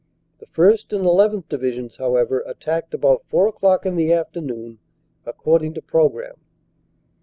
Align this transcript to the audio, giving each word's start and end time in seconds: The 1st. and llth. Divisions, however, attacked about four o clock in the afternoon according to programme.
The 0.39 0.47
1st. 0.47 0.93
and 0.97 1.05
llth. 1.05 1.47
Divisions, 1.47 1.97
however, 1.97 2.39
attacked 2.47 2.95
about 2.95 3.23
four 3.27 3.49
o 3.49 3.51
clock 3.51 3.85
in 3.85 3.97
the 3.97 4.11
afternoon 4.11 4.79
according 5.27 5.75
to 5.75 5.81
programme. 5.83 6.39